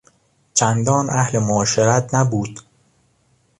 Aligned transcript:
چندان 0.53 1.09
اهل 1.09 1.39
معاشرت 1.39 2.13
نبود. 2.15 2.59